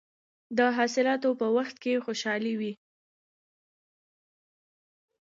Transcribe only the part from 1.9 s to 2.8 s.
خوشحالي وي.